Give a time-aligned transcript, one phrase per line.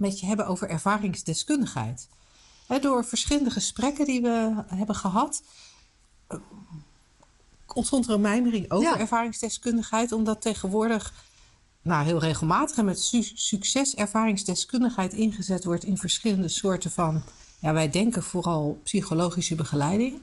[0.00, 2.08] met je hebben over ervaringsdeskundigheid.
[2.80, 5.42] door verschillende gesprekken die we hebben gehad,
[6.26, 6.38] eh,
[7.74, 8.98] ontstond er een mijmering over Ja.
[8.98, 11.12] ervaringsdeskundigheid, omdat tegenwoordig
[11.82, 17.22] nou, heel regelmatig en met su- succes ervaringsdeskundigheid ingezet wordt in verschillende soorten van,
[17.58, 20.20] ja, wij denken vooral psychologische begeleiding.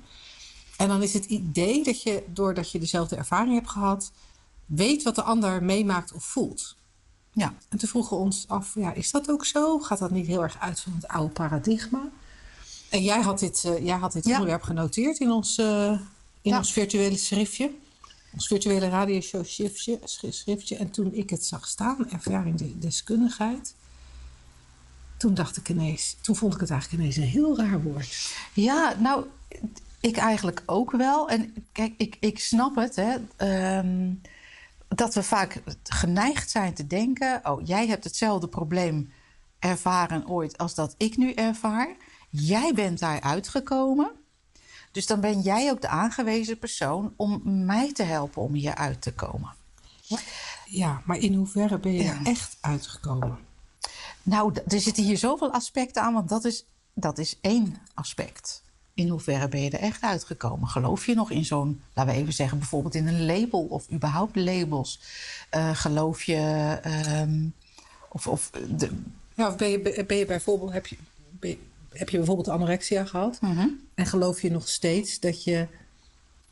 [0.77, 4.11] En dan is het idee dat je, doordat je dezelfde ervaring hebt gehad,
[4.65, 6.75] weet wat de ander meemaakt of voelt.
[7.37, 9.79] Ja, En toen vroegen we ons af, ja, is dat ook zo?
[9.79, 12.01] Gaat dat niet heel erg uit van het oude paradigma?
[12.89, 14.31] En jij had dit, eh, jij had dit Ja.
[14.31, 15.91] onderwerp genoteerd in ons, eh,
[16.41, 16.57] in Ja.
[16.57, 17.71] ons virtuele schriftje.
[18.33, 20.75] Ons virtuele radioshow schriftje, sch- schriftje.
[20.75, 23.73] En toen ik het zag staan, ervaring de- deskundigheid.
[25.17, 28.33] Toen dacht ik ineens, toen vond ik het eigenlijk ineens een heel raar woord.
[28.53, 29.25] ja nou,
[29.99, 31.29] ik eigenlijk ook wel.
[31.29, 33.15] En kijk, ik, ik snap het, hè.
[33.35, 34.11] ehm,
[34.87, 37.39] dat we vaak geneigd zijn te denken...
[37.43, 39.11] oh, jij hebt hetzelfde probleem
[39.59, 41.95] ervaren ooit als dat ik nu ervaar.
[42.29, 44.11] Jij bent daar uitgekomen.
[44.91, 49.01] Dus dan ben jij ook de aangewezen persoon om mij te helpen om hier uit
[49.01, 49.55] te komen.
[50.65, 52.11] Ja, maar in hoeverre ben je Ja.
[52.19, 53.37] er echt uitgekomen?
[54.23, 58.63] Nou, er zitten hier zoveel aspecten aan, want dat is, dat is één aspect.
[58.97, 60.67] In hoeverre ben je er echt uitgekomen?
[60.67, 64.35] Geloof je nog in zo'n, laten we even zeggen, bijvoorbeeld in een label of überhaupt
[64.35, 64.99] labels?
[65.49, 67.45] Eh, geloof je, ehm,
[68.09, 68.89] of, of de,
[69.35, 70.97] Ja, of ben je, ben je bijvoorbeeld, heb je,
[71.89, 73.41] heb je bijvoorbeeld anorexia gehad?
[73.41, 73.67] Mhm.
[73.95, 75.67] En geloof je nog steeds dat, je,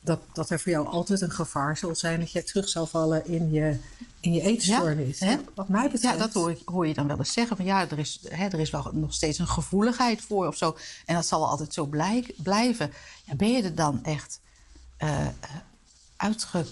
[0.05, 3.27] dat, dat er voor jou altijd een gevaar zal zijn dat jij terug zal vallen
[3.27, 3.77] in je,
[4.19, 5.19] in je eetstoornis?
[5.19, 5.35] hè?
[5.55, 6.13] Wat mij betreft.
[6.13, 7.57] ja, dat hoor, ik- hoor je dan wel eens zeggen.
[7.57, 10.77] Van ja, er is, hè, er is wel nog steeds een gevoeligheid voor of zo.
[11.05, 12.91] En dat zal altijd zo blij, blijven.
[13.25, 14.39] Ja, ben je er dan echt
[14.97, 15.27] eh,
[16.17, 16.65] uitge,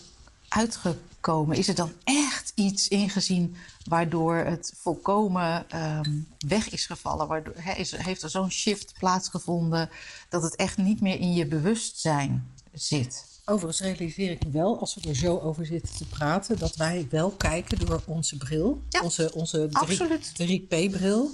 [0.48, 1.58] uitgekomen?
[1.58, 3.56] Is er dan echt iets ingezien
[3.86, 6.12] waardoor het volkomen ehm,
[6.48, 7.28] weg is gevallen?
[7.28, 9.90] Waardoor, hè, is, heeft er zo'n shift plaatsgevonden
[10.30, 13.32] dat het echt niet meer in je bewustzijn zit?
[13.46, 17.30] Overigens realiseer ik wel, als we er zo over zitten te praten, dat wij wel
[17.30, 20.32] kijken door onze bril, Ja, onze, onze absoluut.
[20.42, 21.30] 3P-bril,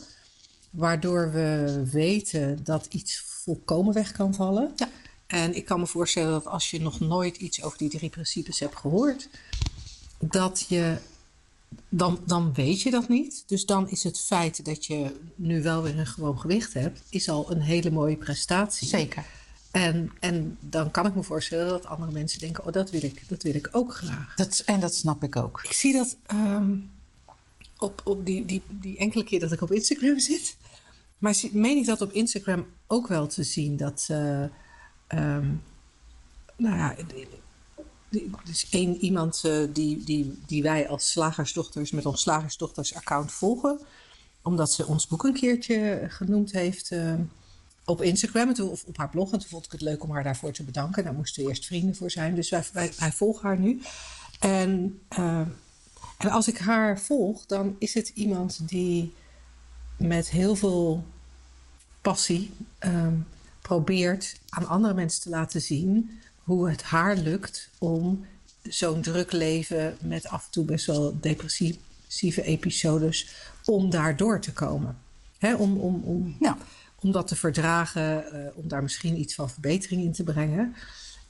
[0.69, 4.71] waardoor we weten dat iets volkomen weg kan vallen.
[4.75, 4.89] Ja.
[5.27, 8.59] En ik kan me voorstellen dat als je nog nooit iets over die drie principes
[8.59, 9.29] hebt gehoord,
[10.19, 10.97] dat je.
[11.89, 13.43] Dan, dan weet je dat niet.
[13.47, 17.29] Dus dan is het feit dat je nu wel weer een gewoon gewicht hebt, is
[17.29, 18.87] al een hele mooie prestatie.
[18.87, 19.25] Zeker.
[19.71, 23.29] En, en dan kan ik me voorstellen dat andere mensen denken: oh, dat wil ik,
[23.29, 24.35] dat wil ik ook graag.
[24.35, 25.61] Dat, en dat snap ik ook.
[25.63, 26.75] Ik zie dat ehm,
[27.77, 30.57] op, op die, die, die enkele keer dat ik op Instagram zit.
[31.17, 34.07] Maar meen ik dat op Instagram ook wel te zien dat.
[35.07, 35.47] ehm,
[36.55, 36.95] nou ja,
[38.49, 43.79] is één iemand eh, die, die, die wij als slagersdochters met ons slagersdochters account volgen.
[44.41, 47.13] Omdat ze ons boek een keertje genoemd heeft eh,
[47.89, 49.31] op Instagram of op haar blog.
[49.31, 51.03] En toen vond ik het leuk om haar daarvoor te bedanken.
[51.03, 52.35] Daar moesten eerst vrienden voor zijn.
[52.35, 53.81] Dus wij, wij, volgen haar nu.
[54.39, 55.41] En, eh,
[56.17, 59.13] en als ik haar volg, dan is het iemand die
[59.97, 61.03] met heel veel
[62.01, 63.13] passie ehm,
[63.61, 68.25] probeert aan andere mensen te laten zien hoe het haar lukt om
[68.63, 73.35] zo'n druk leven met af en toe best wel depressieve episodes,
[73.65, 74.97] om daar door te komen.
[75.37, 76.57] Hè, om, om, om, Ja.
[77.01, 80.75] Om dat te verdragen, eh, om daar misschien iets van verbetering in te brengen.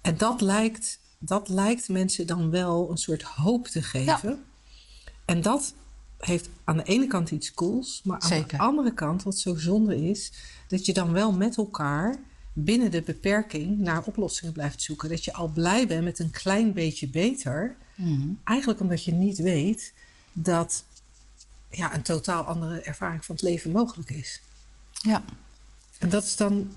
[0.01, 4.43] En dat lijkt, dat lijkt mensen dan wel een soort hoop te geven.
[5.25, 5.73] En dat
[6.17, 8.57] heeft aan de ene kant iets cools, maar aan Zeker.
[8.57, 10.31] de andere kant, wat zo zonde is,
[10.67, 12.19] dat je dan wel met elkaar
[12.53, 15.09] binnen de beperking naar oplossingen blijft zoeken.
[15.09, 17.75] Dat je al blij bent met een klein beetje beter.
[18.43, 19.93] Eigenlijk omdat je niet weet
[20.33, 20.83] dat
[21.69, 24.41] ja, een totaal andere ervaring van het leven mogelijk is.
[24.91, 25.23] Ja.
[25.99, 26.71] En dat is dan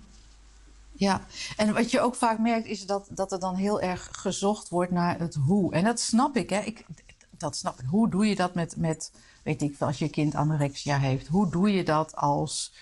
[0.93, 1.21] Ja,
[1.57, 4.91] en wat je ook vaak merkt is dat, dat er dan heel erg gezocht wordt
[4.91, 5.73] naar het hoe.
[5.75, 6.61] En dat snap ik, hè.
[6.61, 6.85] Ik,
[7.31, 7.87] dat snap ik.
[7.87, 11.27] Hoe doe je dat met, met, weet ik als je kind anorexia heeft?
[11.27, 12.73] Hoe doe je dat als...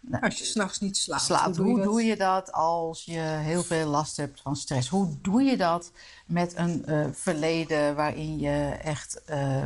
[0.00, 1.22] nou, als je s'nachts niet slaapt.
[1.22, 1.56] slaapt.
[1.56, 1.92] hoe Hoe, doe je dat?
[1.92, 4.88] doe je dat als je heel veel last hebt van stress?
[4.88, 5.90] Hoe doe je dat
[6.26, 9.64] met een eh, verleden waarin je echt eh,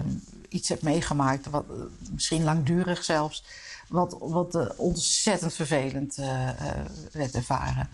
[0.49, 1.77] iets hebt meegemaakt, wat, eh,
[2.13, 3.45] misschien langdurig zelfs,
[3.94, 6.50] wat, wat eh, ontzettend vervelend uh,
[7.12, 7.88] werd ervaren.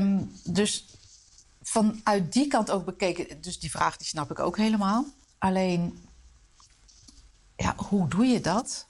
[0.00, 0.86] Um, dus
[1.62, 5.04] vanuit die kant ook bekeken, dus die vraag die snap ik ook helemaal.
[5.38, 6.04] Alleen,
[7.56, 8.86] ja, hoe doe je dat?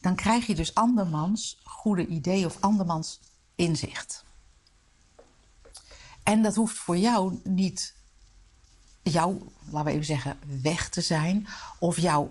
[0.00, 3.20] Dan krijg je dus andermans goede idee of andermans
[3.54, 4.24] inzicht.
[6.22, 7.94] En dat hoeft voor jou niet
[9.02, 11.46] jou, laten we even zeggen, weg te zijn.
[11.78, 12.28] Of jou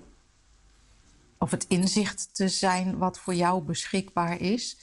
[1.37, 4.77] of het inzicht te zijn wat voor jou beschikbaar is.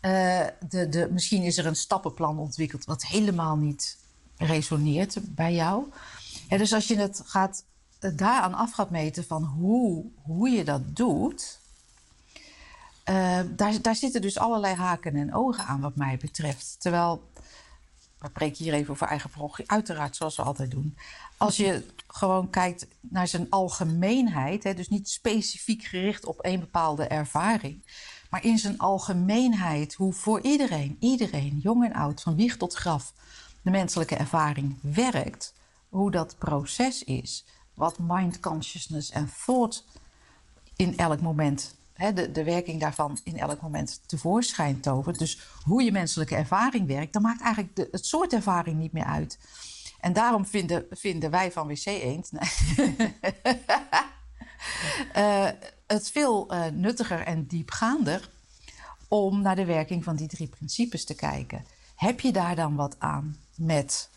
[0.00, 3.98] Uh, de, de, misschien is er een stappenplan ontwikkeld wat helemaal niet
[4.36, 5.84] resoneert bij jou.
[6.48, 7.64] dus als je het gaat,
[7.98, 11.60] daaraan af gaat meten van hoe, hoe je dat doet,
[13.10, 16.76] uh, daar, daar zitten dus allerlei haken en ogen aan, wat mij betreft.
[16.78, 17.30] Terwijl,
[18.18, 20.96] we spreken hier even over eigen parochie, uiteraard zoals we altijd doen.
[21.36, 27.06] Als je gewoon kijkt naar zijn algemeenheid, hè, dus niet specifiek gericht op één bepaalde
[27.06, 27.84] ervaring,
[28.30, 33.12] maar in zijn algemeenheid, hoe voor iedereen, iedereen, jong en oud, van wieg tot graf,
[33.62, 35.54] de menselijke ervaring werkt,
[35.88, 39.84] hoe dat proces is, wat mind consciousness en thought
[40.76, 41.74] in elk moment,
[42.32, 45.18] de, werking daarvan in elk moment tevoorschijn tovert.
[45.18, 49.38] Dus hoe je menselijke ervaring werkt, dan maakt eigenlijk het soort ervaring niet meer uit.
[50.00, 52.30] En daarom vinden, vinden wij van WC Eend
[55.16, 55.48] uh,
[55.86, 58.30] het veel uh, nuttiger en diepgaander
[59.08, 61.64] om naar de werking van die drie principes te kijken.
[61.96, 64.08] Heb je daar dan wat aan met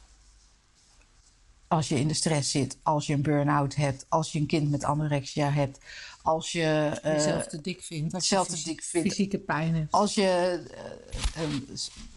[1.70, 4.72] als je in de stress zit, als je een burn-out hebt, als je een kind
[4.72, 5.80] met anorexia hebt,
[6.22, 9.92] als je uh, jezelf te dik vindt, als je te dik vindt, fysieke pijn hebt.
[9.92, 10.62] Als je,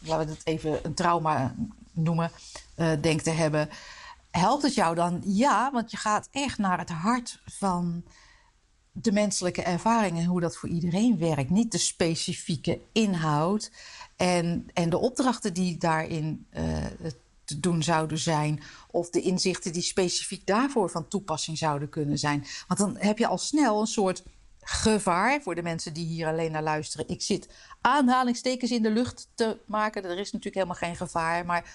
[0.00, 1.54] laten we het even een trauma
[1.92, 2.30] noemen,
[2.76, 3.68] uh, denkt te hebben.
[4.30, 5.22] Helpt het jou dan?
[5.24, 8.04] Ja, want je gaat echt naar het hart van
[8.92, 11.50] de menselijke ervaring en hoe dat voor iedereen werkt.
[11.50, 13.70] Niet de specifieke inhoud
[14.16, 16.46] en, en de opdrachten die daarin
[17.60, 18.62] doen zouden zijn.
[18.90, 22.46] Of de inzichten die specifiek daarvoor van toepassing zouden kunnen zijn.
[22.66, 24.22] Want dan heb je al snel een soort
[24.60, 27.08] gevaar voor de mensen die hier alleen naar luisteren.
[27.08, 27.48] Ik zit
[27.80, 30.04] aanhalingstekens in de lucht te maken.
[30.04, 31.46] Er is natuurlijk helemaal geen gevaar.
[31.46, 31.74] Maar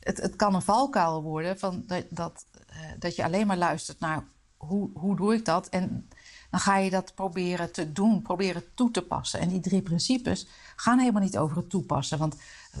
[0.00, 4.00] het, het kan een valkuil worden van dat, dat, uh, dat je alleen maar luistert
[4.00, 4.24] naar
[4.56, 5.68] hoe, hoe doe ik dat?
[5.68, 6.08] En
[6.54, 9.40] dan ga je dat proberen te doen, proberen toe te passen.
[9.40, 10.46] En die drie principes
[10.76, 12.18] gaan helemaal niet over het toepassen.
[12.18, 12.36] Want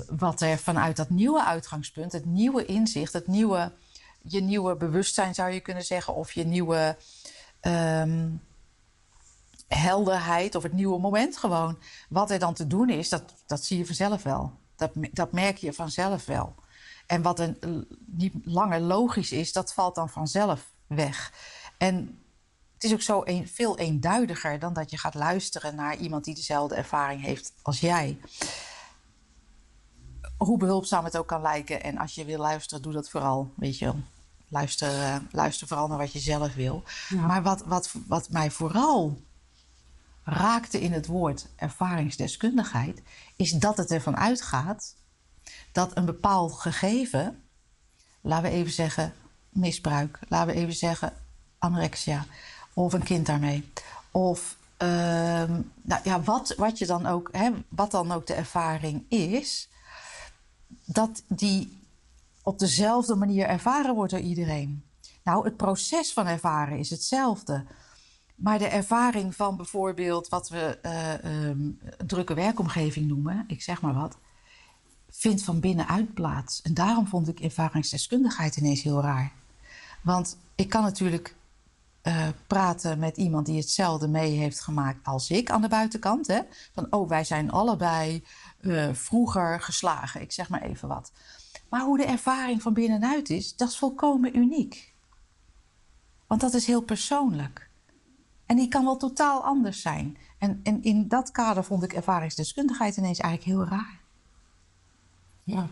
[0.08, 3.72] wat er vanuit dat nieuwe uitgangspunt, het nieuwe inzicht, het nieuwe,
[4.22, 6.96] je nieuwe bewustzijn zou je kunnen zeggen, of je nieuwe
[7.60, 8.42] um,
[9.68, 11.78] helderheid of het nieuwe moment gewoon.
[12.08, 14.52] Wat er dan te doen is, dat, dat zie je vanzelf wel.
[14.76, 16.54] Dat, dat merk je vanzelf wel.
[17.06, 21.32] En wat een, niet langer logisch is, dat valt dan vanzelf weg.
[21.78, 22.18] En
[22.84, 26.74] is ook zo een, veel eenduidiger dan dat je gaat luisteren naar iemand die dezelfde
[26.74, 28.18] ervaring heeft als jij.
[30.36, 31.82] Hoe behulpzaam het ook kan lijken.
[31.82, 33.52] En als je wil luisteren, doe dat vooral.
[33.56, 33.92] Weet je
[34.54, 36.82] Luister, uh, luister vooral naar wat je zelf wil.
[37.08, 37.26] Ja.
[37.26, 39.20] Maar wat, wat, wat mij vooral
[40.24, 43.02] raakte in het woord ervaringsdeskundigheid,
[43.36, 44.94] is dat het ervan uitgaat
[45.72, 47.42] dat een bepaald gegeven,
[48.20, 49.14] laten we even zeggen
[49.48, 51.12] misbruik, laten we even zeggen
[51.58, 52.26] anorexia,
[52.74, 53.70] of een kind daarmee,
[54.10, 54.88] of uh,
[55.82, 59.68] nou ja, wat, wat, je dan ook, hè, wat dan ook de ervaring is,
[60.84, 61.78] dat die
[62.42, 64.84] op dezelfde manier ervaren wordt door iedereen.
[65.22, 67.64] Nou, het proces van ervaren is hetzelfde.
[68.34, 73.94] Maar de ervaring van bijvoorbeeld wat we uh, um, drukke werkomgeving noemen, ik zeg maar
[73.94, 74.16] wat,
[75.10, 76.62] vindt van binnenuit plaats.
[76.62, 79.32] En daarom vond ik ervaringsdeskundigheid ineens heel raar.
[80.02, 81.34] Want ik kan natuurlijk
[82.04, 86.26] uh, praten met iemand die hetzelfde mee heeft gemaakt als ik aan de buitenkant.
[86.26, 86.40] Hè?
[86.72, 88.24] Van, oh, wij zijn allebei
[88.60, 90.20] uh, vroeger geslagen.
[90.20, 91.12] Ik zeg maar even wat.
[91.68, 94.94] Maar hoe de ervaring van binnenuit is, dat is volkomen uniek.
[96.26, 97.70] Want dat is heel persoonlijk.
[98.46, 100.16] En die kan wel totaal anders zijn.
[100.38, 104.00] En, en in dat kader vond ik ervaringsdeskundigheid ineens eigenlijk heel raar.
[105.42, 105.68] Ja.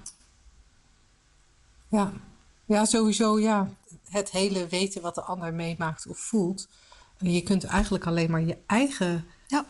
[1.88, 2.12] Ja.
[2.72, 3.70] Ja, sowieso ja.
[4.08, 6.68] Het hele weten wat de ander meemaakt of voelt.
[7.18, 9.66] Je kunt eigenlijk alleen maar je eigen ja.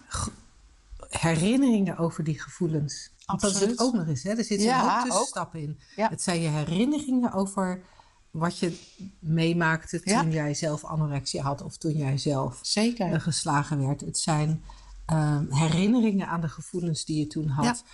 [1.09, 3.11] herinneringen over die gevoelens.
[3.25, 3.54] Absoluut.
[3.54, 4.23] Dat is het ook nog eens.
[4.23, 4.30] Hè?
[4.30, 5.78] Er zitten ja, ook tussenstappen in.
[5.97, 6.09] Ja.
[6.09, 7.82] Het zijn je herinneringen over
[8.30, 8.78] wat je
[9.18, 13.21] meemaakte toen jij zelf anorexia had of toen jij zelf Zeker.
[13.21, 14.00] geslagen werd.
[14.00, 14.64] Het zijn
[15.12, 17.85] uh, herinneringen aan de gevoelens die je toen had.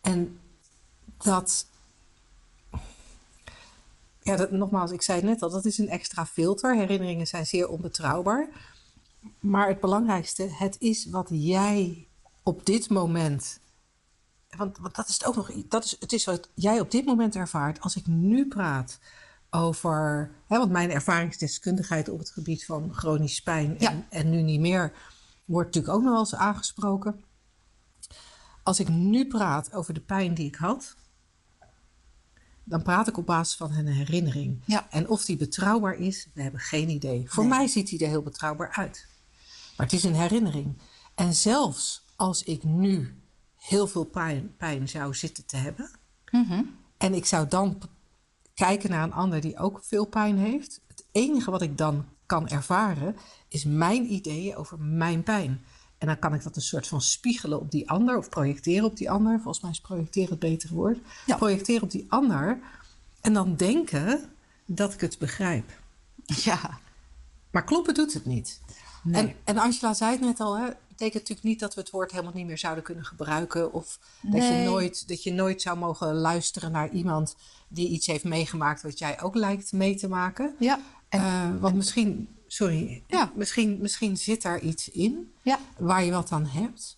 [0.00, 0.38] En
[1.16, 1.66] dat
[4.24, 6.76] ja, dat, nogmaals, ik zei het net al, dat is een extra filter.
[6.76, 8.48] Herinneringen zijn zeer onbetrouwbaar.
[9.40, 12.08] Maar het belangrijkste, het is wat jij
[12.42, 13.60] op dit moment.
[14.56, 15.52] Want, want dat is het ook nog.
[15.68, 17.80] Dat is, het is wat jij op dit moment ervaart.
[17.80, 18.98] Als ik nu praat
[19.50, 20.30] over.
[20.46, 24.92] Hè, want mijn ervaringsdeskundigheid op het gebied van chronisch pijn en, en nu niet meer.
[25.44, 27.24] wordt natuurlijk ook nog wel eens aangesproken.
[28.62, 30.96] Als ik nu praat over de pijn die ik had
[32.64, 34.62] dan praat ik op basis van een herinnering.
[34.64, 34.86] Ja.
[34.90, 37.24] En of die betrouwbaar is, we hebben geen idee.
[37.26, 39.06] Voor mij ziet hij er heel betrouwbaar uit.
[39.76, 40.78] Maar het is een herinnering.
[41.14, 43.14] En zelfs als ik nu
[43.56, 45.90] heel veel pijn, pijn zou zitten te hebben,
[46.30, 46.62] Mhm.
[46.96, 47.80] en ik zou dan
[48.54, 52.48] kijken naar een ander die ook veel pijn heeft, het enige wat ik dan kan
[52.48, 53.16] ervaren
[53.48, 55.64] is mijn ideeën over mijn pijn.
[56.04, 58.96] En dan kan ik dat een soort van spiegelen op die ander of projecteren op
[58.96, 59.34] die ander.
[59.34, 60.98] Volgens mij is projecteren het betere woord.
[61.26, 61.36] Ja.
[61.36, 62.58] Projecteren op die ander
[63.20, 64.30] en dan denken
[64.66, 65.80] dat ik het begrijp.
[66.26, 66.78] Ja.
[67.50, 68.60] Maar kloppen doet het niet.
[69.02, 69.22] Nee.
[69.22, 72.10] En, en Angela zei het net al, hè, betekent natuurlijk niet dat we het woord
[72.10, 73.72] helemaal niet meer zouden kunnen gebruiken.
[73.72, 77.36] Of dat, je nooit, dat je nooit zou mogen luisteren naar iemand
[77.68, 80.54] die iets heeft meegemaakt wat jij ook lijkt mee te maken.
[80.58, 80.80] Ja.
[81.08, 83.32] En, Eh, want misschien, sorry, Ja.
[83.34, 85.58] misschien, misschien zit daar iets in ja.
[85.78, 86.96] waar je wat aan hebt.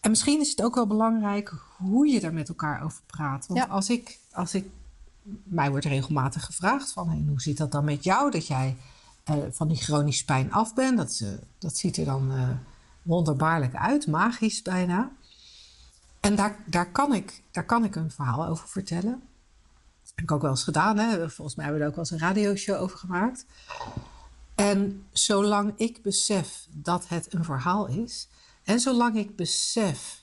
[0.00, 3.46] En misschien is het ook wel belangrijk hoe je daar met elkaar over praat.
[3.46, 3.66] Want Ja.
[3.66, 4.66] als, ik, als ik,
[5.44, 8.76] mij wordt regelmatig gevraagd van, hey, hoe zit dat dan met jou dat jij
[9.24, 10.96] eh, van die chronische pijn af bent?
[10.96, 11.24] Dat,
[11.58, 12.48] dat ziet er dan eh,
[13.02, 15.10] wonderbaarlijk uit, magisch bijna.
[16.20, 19.22] En daar, daar, kan ik, daar kan ik een verhaal over vertellen.
[20.18, 20.98] Dat heb ik ook wel eens gedaan.
[20.98, 21.30] Hè?
[21.30, 23.46] Volgens mij hebben we er ook wel eens een radioshow over gemaakt.
[24.54, 28.28] En zolang ik besef dat het een verhaal is,
[28.64, 30.22] en zolang ik besef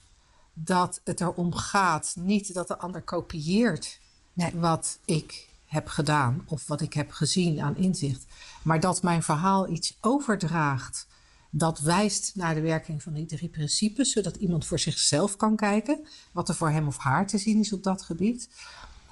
[0.53, 3.99] dat het erom gaat, niet dat de ander kopieert
[4.33, 4.51] Nee.
[4.55, 8.25] wat ik heb gedaan of wat ik heb gezien aan inzicht,
[8.63, 11.07] maar dat mijn verhaal iets overdraagt
[11.49, 16.07] dat wijst naar de werking van die drie principes, zodat iemand voor zichzelf kan kijken
[16.31, 18.49] wat er voor hem of haar te zien is op dat gebied,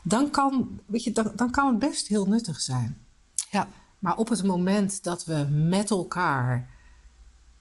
[0.04, 2.98] dan kan, weet je, dan, dan kan het best heel nuttig zijn.
[3.52, 3.68] Ja.
[4.00, 6.70] Maar op het moment dat we met elkaar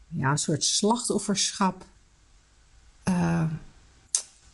[0.09, 1.85] ja, een soort slachtofferschap.
[3.03, 3.51] eh,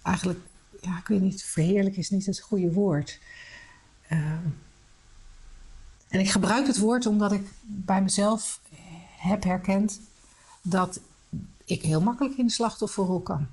[0.03, 0.41] eigenlijk,
[0.81, 3.19] ja, ik weet niet, verheerlijk is niet het goede woord.
[4.09, 4.19] Eh,
[6.09, 8.61] en ik gebruik het woord omdat ik bij mezelf
[9.17, 10.01] heb herkend
[10.63, 11.01] dat
[11.65, 13.47] ik heel makkelijk in de slachtofferrol kan.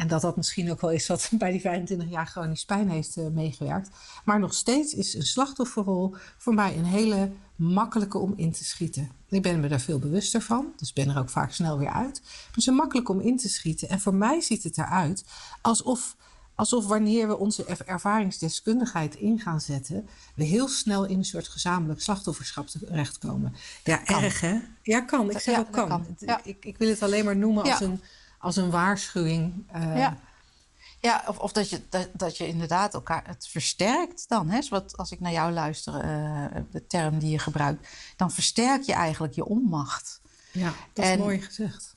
[0.00, 3.16] En dat dat misschien ook wel is wat bij die 25 jaar chronisch pijn heeft
[3.16, 3.88] eh, meegewerkt.
[4.24, 9.10] Maar nog steeds is een slachtofferrol voor mij een hele makkelijke om in te schieten.
[9.28, 12.20] Ik ben me daar veel bewuster van, dus ben er ook vaak snel weer uit.
[12.22, 13.88] Maar het is een makkelijk om in te schieten.
[13.88, 15.24] En voor mij ziet het eruit
[15.60, 16.16] alsof,
[16.54, 21.48] alsof wanneer we onze er- ervaringsdeskundigheid in gaan zetten, we heel snel in een soort
[21.48, 23.54] gezamenlijk slachtofferschap terechtkomen.
[23.84, 24.22] Ja, Kan.
[24.22, 24.58] erg hè?
[24.82, 25.30] Ja, kan.
[25.30, 25.88] Ik zeg Ja, ook kan.
[25.88, 26.06] kan.
[26.08, 26.40] Het- Ja.
[26.44, 28.00] Ik, ik wil het alleen maar noemen als, een,
[28.40, 29.64] als een waarschuwing.
[29.72, 30.16] eh, Ja.
[31.02, 34.48] Ja, of, of dat, je, dat, dat je inderdaad elkaar het versterkt dan.
[34.48, 34.62] Hè?
[34.62, 38.92] Zoals als ik naar jou luister, eh, de term die je gebruikt, dan versterk je
[38.92, 40.20] eigenlijk je onmacht.
[40.52, 41.94] Ja, dat is mooi gezegd.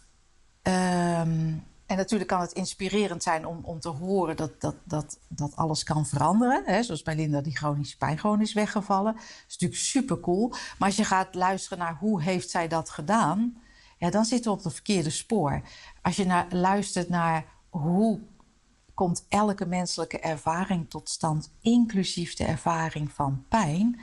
[0.61, 1.53] Ehm,
[1.85, 5.83] en natuurlijk kan het inspirerend zijn om, om te horen dat, dat, dat, dat alles
[5.83, 6.63] kan veranderen.
[6.65, 6.83] Hè?
[6.83, 9.13] Zoals bij Linda, die chronische pijn gewoon is weggevallen.
[9.13, 10.49] Dat is natuurlijk super cool.
[10.49, 13.57] Maar als je gaat luisteren naar hoe heeft zij dat gedaan,
[13.97, 15.61] ja, dan zitten we op het verkeerde spoor.
[16.03, 18.19] Als je naar, luistert naar hoe
[18.93, 23.99] komt elke menselijke ervaring tot stand, inclusief de ervaring van pijn,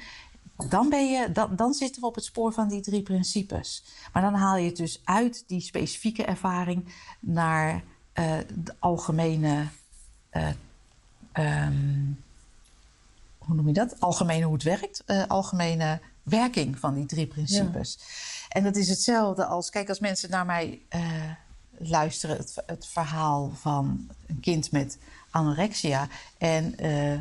[0.68, 3.84] dan, ben je, dan, dan zitten we op het spoor van die drie principes.
[4.12, 9.66] Maar dan haal je het dus uit die specifieke ervaring naar eh, de algemene.
[10.30, 10.48] eh,
[11.32, 12.04] ehm,
[13.38, 14.00] hoe noem je dat?
[14.00, 15.02] Algemene hoe het werkt.
[15.06, 17.98] eh, algemene werking van die drie principes.
[18.48, 20.82] En dat is hetzelfde als, kijk, als mensen naar mij
[21.82, 24.98] luisteren, het, het verhaal van een kind met
[25.30, 26.08] anorexia.
[26.38, 27.12] En, eh,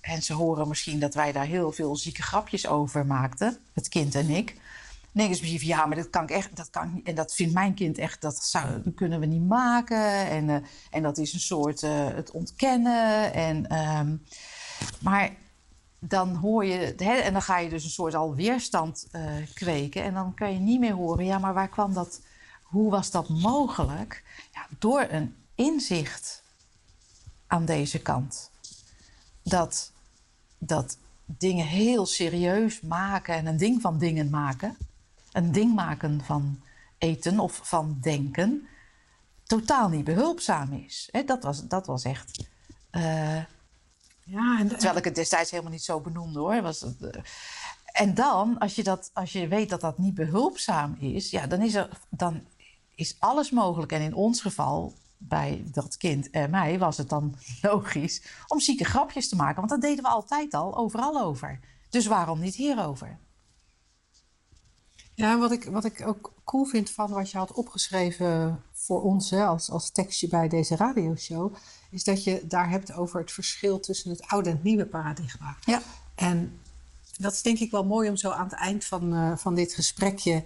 [0.00, 4.14] en ze horen misschien dat wij daar heel veel zieke grapjes over maakten, het kind
[4.14, 4.56] en ik.
[5.16, 7.00] Denken ze misschien ja, maar dat kan ik echt, dat kan.
[7.04, 10.28] En dat vindt mijn kind echt, dat, zou, kunnen we niet maken.
[10.28, 10.56] En, eh,
[10.90, 13.32] en dat is een soort eh, het ontkennen.
[13.32, 14.16] En, ehm,
[15.00, 15.30] maar
[15.98, 19.22] dan hoor je, hè, en dan ga je dus een soort al weerstand eh,
[19.54, 20.02] kweken.
[20.02, 22.20] En dan kan je niet meer horen, ja, maar waar kwam dat,
[22.66, 24.22] hoe was dat mogelijk?
[24.52, 26.42] Ja, door een inzicht
[27.46, 28.50] aan deze kant.
[29.42, 29.92] Dat,
[30.58, 34.76] dat dingen heel serieus maken en een ding van dingen maken.
[35.32, 36.60] Een ding maken van
[36.98, 38.66] eten of van denken.
[39.42, 41.10] Totaal niet behulpzaam is.
[41.26, 42.44] Dat, was, dat was echt.
[42.90, 43.36] eh,
[44.24, 46.62] Ja, en, Terwijl ik het destijds helemaal niet zo benoemde hoor.
[46.62, 47.22] Was het, eh,
[47.92, 51.60] en dan, als je, dat, als je weet dat dat niet behulpzaam is, ja, dan,
[51.62, 52.44] is er, dan
[52.96, 53.92] is alles mogelijk.
[53.92, 58.84] En in ons geval, bij dat kind en mij, was het dan logisch om zieke
[58.84, 59.56] grapjes te maken.
[59.56, 61.60] Want dat deden we altijd al, overal over.
[61.90, 63.18] Dus waarom niet hierover?
[65.14, 69.30] Ja, wat ik, wat ik ook cool vind van wat je had opgeschreven voor ons
[69.30, 71.54] hè, als, als tekstje bij deze radioshow,
[71.90, 75.56] is dat je daar hebt over het verschil tussen het oude en het nieuwe paradigma.
[75.64, 75.82] Ja.
[76.14, 76.60] En
[77.18, 79.74] dat is denk ik wel mooi om zo aan het eind van, eh, van dit
[79.74, 80.44] gesprekje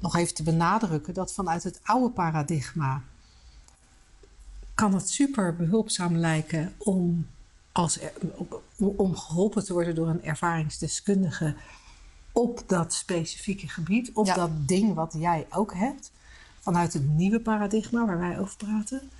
[0.00, 1.14] nog even te benadrukken.
[1.14, 3.02] Dat vanuit het oude paradigma
[4.74, 7.26] kan het super behulpzaam lijken om,
[7.72, 7.98] als,
[8.76, 11.54] om geholpen te worden door een ervaringsdeskundige
[12.32, 14.34] op dat specifieke gebied, op Ja.
[14.34, 16.12] dat ding wat jij ook hebt,
[16.60, 19.10] vanuit het nieuwe paradigma waar wij over praten,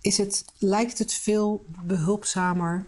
[0.00, 2.84] is het, lijkt het veel behulpzamer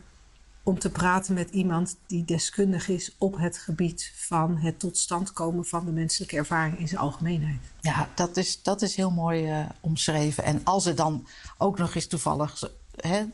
[0.69, 5.33] om te praten met iemand die deskundig is op het gebied van het tot stand
[5.33, 7.61] komen van de menselijke ervaring in zijn algemeenheid.
[7.81, 10.45] Ja, dat is, dat is heel mooi eh, omschreven.
[10.45, 11.27] En als er dan
[11.59, 12.63] ook nog eens toevallig
[12.97, 13.25] hè,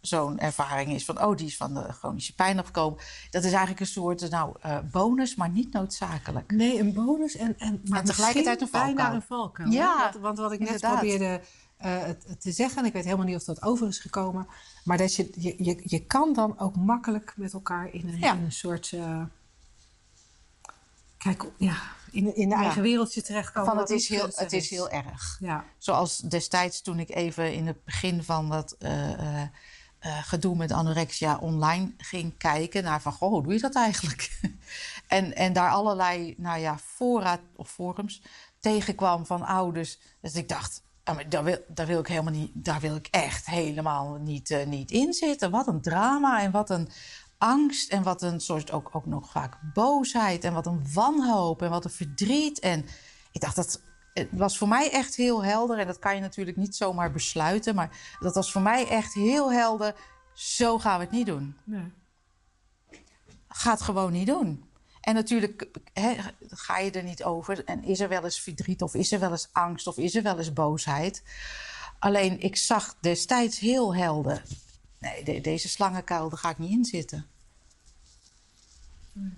[0.00, 1.22] zo'n ervaring is van...
[1.22, 2.98] oh, die is van de chronische pijn afgekomen.
[3.30, 6.50] Dat is eigenlijk een soort nou, eh, bonus, maar niet noodzakelijk.
[6.52, 8.94] Nee, een bonus en, en, maar En tegelijkertijd een valkuil.
[8.94, 9.70] bijna een valkuil.
[9.70, 10.98] Ja, want, want wat ik net inderdaad.
[10.98, 11.40] probeerde
[12.38, 14.46] te zeggen, en ik weet helemaal niet of dat over is gekomen,
[14.84, 18.34] maar dat je, je, je, je kan dan ook makkelijk met elkaar in een, Ja.
[18.34, 18.92] in een soort.
[18.92, 19.22] eh,
[21.16, 21.76] kijk, ja,
[22.10, 22.62] in, in de Ja.
[22.62, 23.68] eigen wereldje terechtkomen.
[23.70, 25.36] Van het is, heel, het is heel erg.
[25.40, 29.48] Ja, Zoals destijds toen ik even in het begin van dat eh, eh,
[29.98, 34.40] eh, gedoe met anorexia online ging kijken naar van, goh, hoe doe je dat eigenlijk?
[35.06, 38.22] en, en daar allerlei, nou ja, fora of forums
[38.60, 39.98] tegenkwam van ouders.
[40.20, 43.46] Dus ik dacht, maar daar, wil, daar wil ik helemaal niet, daar wil ik echt
[43.46, 45.50] helemaal niet, eh, niet in zitten.
[45.50, 46.88] Wat een drama en wat een
[47.38, 51.70] angst en wat een soort ook, ook nog vaak boosheid en wat een wanhoop en
[51.70, 52.58] wat een verdriet.
[52.58, 52.86] En
[53.32, 53.80] ik dacht dat
[54.14, 57.74] het was voor mij echt heel helder en dat kan je natuurlijk niet zomaar besluiten,
[57.74, 59.94] maar dat was voor mij echt heel helder.
[60.34, 61.56] Zo gaan we het niet doen.
[61.64, 61.92] nee.
[63.48, 64.64] Ga het gewoon niet doen.
[65.04, 65.66] En natuurlijk
[66.48, 67.64] ga je er niet over.
[67.64, 70.22] En is er wel eens verdriet, of is er wel eens angst, of is er
[70.22, 71.22] wel eens boosheid.
[71.98, 74.42] Alleen ik zag destijds heel helder.
[74.98, 77.26] Nee, de- deze slangenkuil, daar ga ik niet in zitten.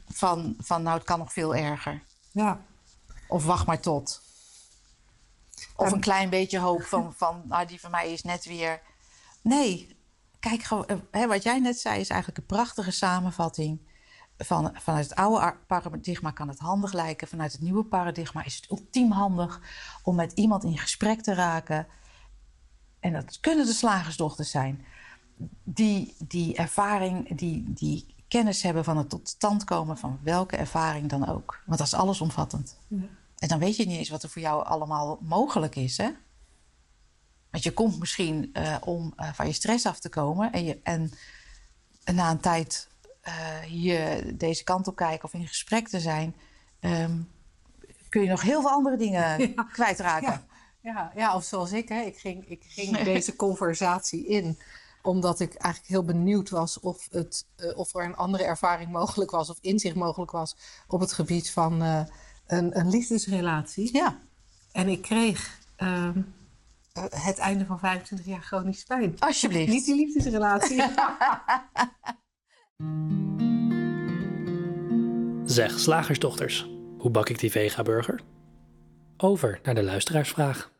[0.08, 2.02] Van, van, nou, het kan nog veel erger.
[2.32, 2.64] ja.
[3.28, 4.22] Of wacht maar tot.
[5.76, 8.80] Of een klein beetje hoop van, van nou, die van mij is net weer.
[9.42, 9.96] Nee,
[10.40, 13.78] kijk, gewoon, eh, hè, wat jij net zei is eigenlijk een prachtige samenvatting.
[14.38, 17.28] Van, vanuit het oude ar- paradigma kan het handig lijken.
[17.28, 19.60] Vanuit het nieuwe paradigma is het ultiem handig
[20.02, 21.86] om met iemand in gesprek te raken.
[23.00, 24.84] En dat kunnen de slagersdochters zijn.
[25.64, 31.08] Die, die ervaring, die, die kennis hebben van het tot stand komen van welke ervaring
[31.08, 31.62] dan ook.
[31.66, 32.78] Want dat is allesomvattend.
[33.38, 36.10] En dan weet je niet eens wat er voor jou allemaal mogelijk is, hè?
[37.50, 40.52] Want je komt misschien eh, om eh, van je stress af te komen.
[40.52, 41.10] En, je, en,
[42.04, 42.88] na een tijd
[43.66, 46.34] hier deze kant op kijken of in gesprek te zijn...
[46.80, 47.18] ehm,
[48.08, 49.62] kun je nog heel veel andere dingen Ja.
[49.72, 50.28] kwijtraken.
[50.28, 50.44] Ja,
[50.80, 54.58] ja, ja, of zoals ik, hè, ik ging, ik ging deze conversatie in
[55.02, 59.30] omdat ik eigenlijk heel benieuwd was of, het, eh, of er een andere ervaring mogelijk
[59.30, 62.00] was of inzicht mogelijk was op het gebied van eh,
[62.46, 63.92] een, een liefdesrelatie.
[63.92, 64.18] Ja,
[64.72, 66.20] En ik kreeg ehm,
[66.92, 69.16] eh, het einde van 25 jaar chronisch pijn.
[69.18, 69.72] alsjeblieft.
[69.72, 70.82] Niet die liefdesrelatie.
[75.44, 78.20] Zeg, slagersdochters, hoe bak ik die vega-burger?
[79.16, 80.70] Over naar de luisteraarsvraag.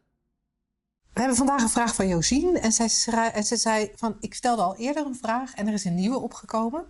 [1.12, 2.60] We hebben vandaag een vraag van Josien.
[2.60, 2.88] En zij,
[3.42, 6.84] zei van, ik stelde al eerder een vraag en er is een nieuwe opgekomen.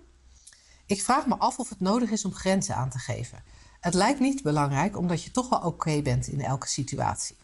[0.87, 3.43] Ik vraag me af of het nodig is om grenzen aan te geven.
[3.81, 7.37] Het lijkt niet belangrijk, omdat je toch wel oké bent in elke situatie.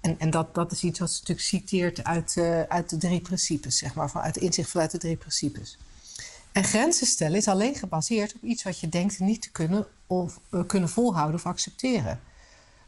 [0.00, 3.20] En, en dat, dat is iets wat ze natuurlijk citeert uit, eh, uit de drie
[3.20, 5.78] principes, zeg maar, vanuit inzicht vanuit de drie principes.
[6.52, 10.40] En grenzen stellen is alleen gebaseerd op iets wat je denkt niet te kunnen of
[10.50, 12.20] eh, kunnen volhouden of accepteren.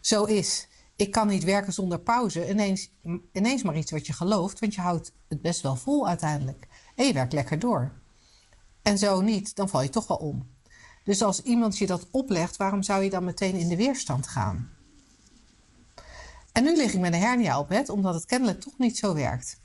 [0.00, 2.90] Zo is, ik kan niet werken zonder pauze, ineens,
[3.32, 6.66] ineens maar iets wat je gelooft, want je houdt het best wel vol uiteindelijk.
[6.94, 7.92] En je werkt lekker door.
[8.82, 10.52] En zo niet, dan val je toch wel om.
[11.04, 14.70] Dus als iemand je dat oplegt, waarom zou je dan meteen in de weerstand gaan?
[16.52, 19.14] En nu lig ik met een hernia op bed, omdat het kennelijk toch niet zo
[19.14, 19.60] werkt.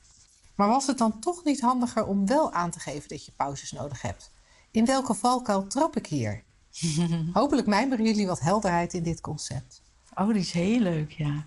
[0.59, 3.71] Maar was het dan toch niet handiger om wel aan te geven dat je pauzes
[3.71, 4.31] nodig hebt?
[4.71, 6.43] In welke valkuil trap ik hier?
[7.33, 9.81] Hopelijk mijmeren jullie wat helderheid in dit concept.
[10.15, 11.45] Oh, die is heel leuk, ja.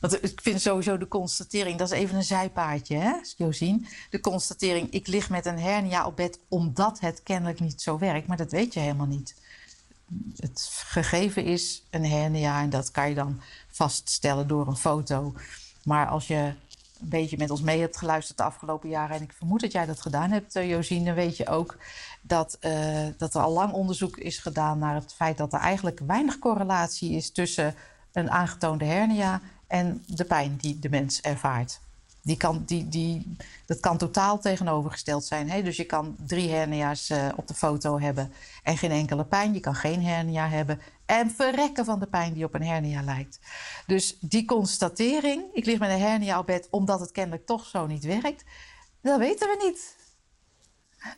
[0.00, 3.86] Want ik vind sowieso de constatering, dat is even een zijpaadje, hè, Josien.
[4.10, 8.26] De constatering, ik lig met een hernia op bed omdat het kennelijk niet zo werkt.
[8.26, 9.34] Maar dat weet je helemaal niet.
[10.36, 15.34] Het gegeven is een hernia en dat kan je dan vaststellen door een foto.
[15.84, 16.54] Maar als je
[17.04, 19.16] een beetje met ons mee hebt geluisterd de afgelopen jaren...
[19.16, 21.04] en ik vermoed dat jij dat gedaan hebt, Josien...
[21.04, 21.76] dan weet je ook
[22.22, 24.78] dat, uh, dat er al lang onderzoek is gedaan...
[24.78, 27.32] naar het feit dat er eigenlijk weinig correlatie is...
[27.32, 27.74] tussen
[28.12, 31.80] een aangetoonde hernia en de pijn die de mens ervaart.
[32.24, 35.50] Die kan, die, die, dat kan totaal tegenovergesteld zijn.
[35.50, 35.62] Hè?
[35.62, 38.32] Dus je kan drie hernia's uh, op de foto hebben
[38.62, 39.54] en geen enkele pijn.
[39.54, 43.38] Je kan geen hernia hebben en verrekken van de pijn die op een hernia lijkt.
[43.86, 47.86] Dus die constatering, ik lig met een hernia op bed omdat het kennelijk toch zo
[47.86, 48.44] niet werkt,
[49.00, 49.96] dat weten we niet.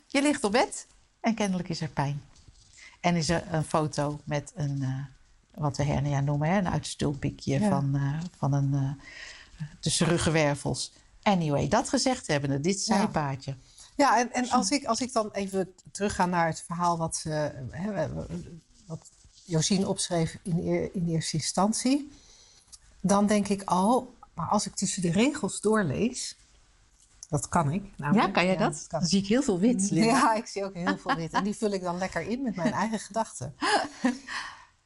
[0.07, 0.87] Je ligt op bed
[1.19, 2.21] en kennelijk is er pijn.
[2.99, 5.05] En is er een foto met een, uh,
[5.53, 6.57] wat we hernia noemen, hè?
[6.57, 7.69] een uitstulpikje ja.
[7.69, 8.99] van, uh, van een,
[9.79, 10.93] tussen ruggenwervels.
[11.21, 13.51] Anyway, dat gezegd hebbende, dit zijpaadje.
[13.51, 13.57] Ja,
[13.95, 17.23] ja en, en als, ik, als ik dan even terugga naar het verhaal wat,
[18.85, 19.11] wat
[19.43, 22.11] Josien opschreef in, eer, in eerste instantie,
[23.01, 26.35] dan denk ik al, maar als ik tussen de regels doorlees,
[27.29, 27.83] dat kan ik.
[27.97, 28.73] Namelijk, ja, kan jij dat?
[28.73, 28.99] dat kan.
[28.99, 29.91] Dan zie ik heel veel wit.
[29.91, 30.09] Linda.
[30.09, 31.33] Ja, ik zie ook heel veel wit.
[31.33, 33.55] En die vul ik dan lekker in met mijn eigen gedachten.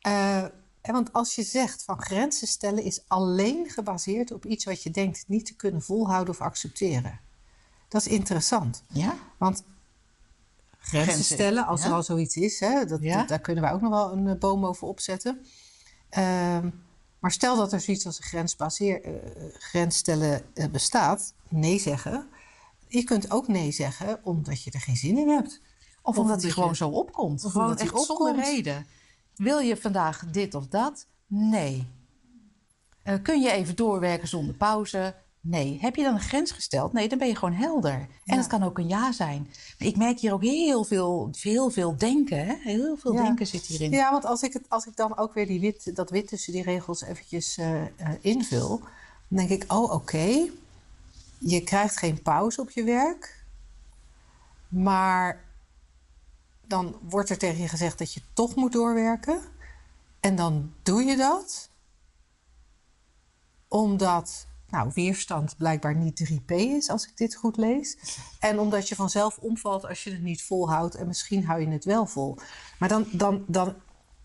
[0.08, 0.46] Uh,
[0.82, 5.24] want als je zegt van grenzen stellen is alleen gebaseerd op iets wat je denkt
[5.28, 7.20] niet te kunnen volhouden of accepteren.
[7.88, 8.84] Dat is interessant.
[8.88, 9.16] Ja.
[9.38, 9.64] Want
[10.80, 11.88] grenzen, grenzen stellen, als ja.
[11.88, 13.18] er al zoiets is, hè, dat, ja.
[13.18, 15.46] dat, daar kunnen wij ook nog wel een boom over opzetten.
[16.18, 16.60] Uh,
[17.20, 18.96] maar stel dat er zoiets als een uh,
[19.58, 22.28] grens stellen uh, bestaat, nee zeggen.
[22.88, 25.62] Je kunt ook nee zeggen omdat je er geen zin in hebt.
[26.02, 27.46] Of, of omdat hij gewoon je, zo opkomt.
[27.46, 28.06] Of gewoon echt opkomt.
[28.06, 28.86] zonder reden.
[29.42, 31.08] Wil je vandaag dit of dat?
[31.28, 31.88] Nee.
[33.04, 35.16] Uh, kun je even doorwerken zonder pauze?
[35.40, 35.78] Nee.
[35.82, 36.94] Heb je dan een grens gesteld?
[36.94, 38.08] Nee, dan ben je gewoon helder.
[38.26, 39.48] En dat kan ook een ja zijn.
[39.78, 42.46] Ik merk hier ook heel veel, heel veel denken.
[42.46, 42.56] Hè?
[42.60, 43.24] Heel veel ja.
[43.24, 43.92] denken zit hierin.
[43.92, 46.54] Ja, want als ik, het, als ik dan ook weer die wit, dat wit tussen
[46.54, 47.88] die regels eventjes uh, uh,
[48.22, 48.80] invul...
[49.28, 50.52] dan denk ik, oh oké, okay.
[51.38, 53.46] je krijgt geen pauze op je werk...
[54.68, 55.50] maar
[56.72, 59.42] dan wordt er tegen je gezegd dat je toch moet doorwerken.
[60.20, 61.70] En dan doe je dat
[63.68, 67.98] omdat nou, weerstand blijkbaar niet 3P is, als ik dit goed lees.
[68.40, 70.96] En omdat je vanzelf omvalt als je het niet volhoudt.
[70.96, 72.38] En misschien hou je het wel vol.
[72.80, 73.76] Maar dan, dan, dan,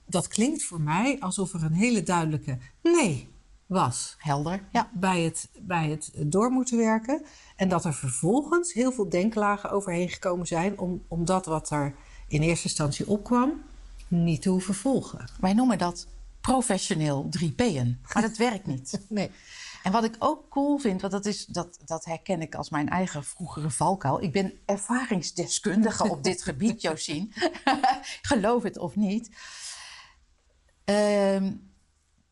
[0.06, 3.28] dat klinkt voor mij alsof er een hele duidelijke nee
[3.66, 4.16] was.
[4.18, 4.90] Helder, ja.
[4.94, 7.24] Bij het, bij het door moeten werken.
[7.56, 10.78] En dat er vervolgens heel veel denklagen overheen gekomen zijn...
[10.78, 11.94] om, om dat wat er
[12.28, 13.62] in eerste instantie opkwam,
[14.08, 15.28] niet te hoeven volgen.
[15.40, 16.06] Wij noemen dat
[16.40, 19.00] professioneel 3P'en, maar dat werkt niet.
[19.08, 19.30] Nee.
[19.82, 22.88] En wat ik ook cool vind, want dat, is, dat, dat herken ik als mijn
[22.88, 24.22] eigen vroegere valkuil.
[24.22, 27.32] Ik ben ervaringsdeskundige op dit gebied, Josien.
[28.22, 29.30] Geloof het of niet.
[30.84, 31.50] Uh,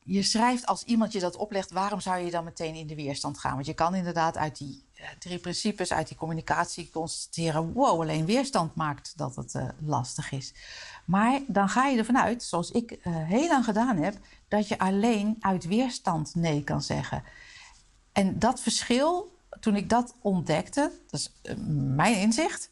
[0.00, 3.38] je schrijft als iemand je dat oplegt, waarom zou je dan meteen in de weerstand
[3.38, 3.54] gaan?
[3.54, 4.83] Want je kan inderdaad uit die
[5.18, 10.54] drie principes, uit die communicatie constateren: wow, alleen weerstand maakt dat het uh, lastig is.
[11.04, 14.16] Maar dan ga je ervan uit, zoals ik uh, heel lang gedaan heb,
[14.48, 17.22] dat je alleen uit weerstand nee kan zeggen.
[18.12, 21.32] En dat verschil, toen ik dat ontdekte, dat is
[21.94, 22.70] mijn inzicht,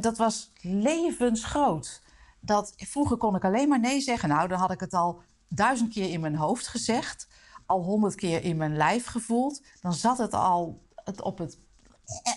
[0.00, 2.02] dat was levensgroot.
[2.40, 4.28] Dat, vroeger kon ik alleen maar nee zeggen.
[4.28, 7.28] Nou, dan had ik het al duizend keer in mijn hoofd gezegd,
[7.66, 9.62] al honderd keer in mijn lijf gevoeld.
[9.80, 10.82] Dan zat het al
[11.22, 11.58] op het,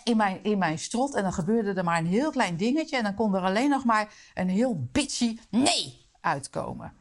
[0.03, 2.97] in, mijn, in mijn strot en dan gebeurde er maar een heel klein dingetje.
[2.97, 6.93] En dan kon er alleen nog maar een heel bitchy nee uitkomen.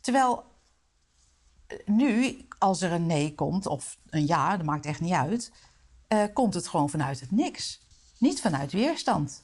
[0.00, 0.44] Terwijl
[1.66, 5.52] eh, nu, als er een nee komt, of een ja, dat maakt echt niet uit,
[6.08, 7.80] uh, komt het gewoon vanuit het niks.
[8.18, 9.42] Niet vanuit weerstand.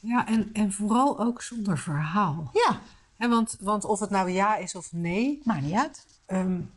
[0.00, 2.50] Ja, en, en vooral ook zonder verhaal.
[2.52, 2.80] Ja.
[3.28, 5.40] Want, want of het nou ja is of nee.
[5.44, 6.06] Maakt niet uit.
[6.26, 6.70] Um,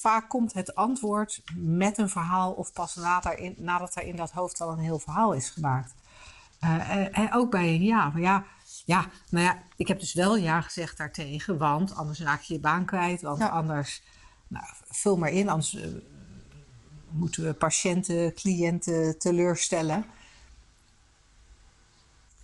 [0.00, 4.30] vaak komt het antwoord met een verhaal of pas nadat, in, nadat er in dat
[4.30, 5.94] hoofd al een heel verhaal is gemaakt.
[6.64, 8.10] Uh, en, en, ook bij een ja.
[8.10, 8.44] Maar ja,
[8.84, 12.60] ja, nou ja, ik heb dus wel ja gezegd daartegen, want anders raak je je
[12.60, 13.22] baan kwijt.
[13.22, 13.48] Want ja.
[13.48, 14.02] anders,
[14.48, 15.86] nou, vul maar in, anders uh,
[17.08, 20.04] moeten we patiënten, cliënten teleurstellen.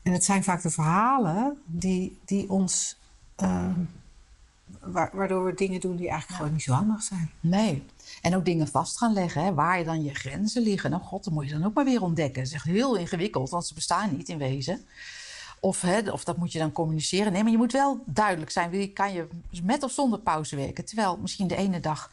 [0.03, 2.99] En het zijn vaak de verhalen die, die ons
[3.43, 3.71] uh,
[5.13, 6.37] waardoor we dingen doen die eigenlijk ja.
[6.37, 7.31] gewoon niet zo handig zijn.
[7.41, 7.83] Nee.
[8.23, 10.91] En ook dingen vast gaan leggen, hè, waar dan je grenzen liggen.
[10.91, 12.43] Nou, god, dat moet je dan ook maar weer ontdekken.
[12.43, 14.81] Dat is echt heel ingewikkeld, want ze bestaan niet in wezen.
[15.61, 17.33] Of, hè, of dat moet je dan communiceren.
[17.33, 18.93] Nee, maar je moet wel duidelijk zijn.
[18.93, 19.29] Kan je
[19.63, 20.85] met of zonder pauze werken?
[20.85, 22.11] Terwijl misschien de ene dag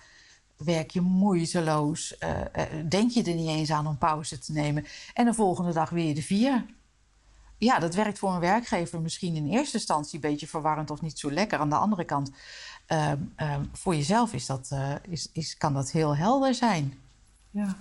[0.58, 2.18] werk je moeiteloos.
[2.18, 4.86] eh, eh, denk je er niet eens aan om pauze te nemen.
[5.14, 6.66] En de volgende dag weer de vier.
[7.58, 11.20] Ja, dat werkt voor een werkgever misschien in eerste instantie een beetje verwarrend of niet
[11.20, 11.60] zo lekker.
[11.60, 12.32] Aan de andere kant,
[12.86, 17.00] ehm, ehm, voor jezelf is dat, eh, is, is, kan dat heel helder zijn.
[17.52, 17.76] Ja.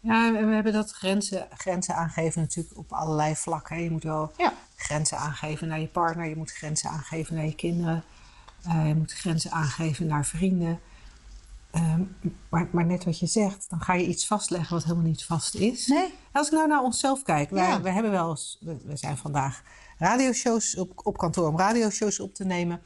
[0.00, 3.82] Ja, we hebben dat grenzen, grenzen aangeven natuurlijk op allerlei vlakken.
[3.82, 4.52] Je moet wel Ja.
[4.76, 8.04] grenzen aangeven naar je partner, je moet grenzen aangeven naar je kinderen,
[8.62, 10.80] eh, je moet grenzen aangeven naar vrienden.
[11.74, 12.02] Ehm,
[12.48, 15.54] maar, maar net wat je zegt, dan ga je iets vastleggen wat helemaal niet vast
[15.54, 15.86] is.
[15.86, 16.14] Nee?
[16.32, 17.80] Als ik nou naar onszelf kijk, wij, Ja.
[17.80, 19.62] wij hebben wel eens, we, we zijn vandaag
[19.98, 22.82] radioshows op, op kantoor om radioshows op te nemen.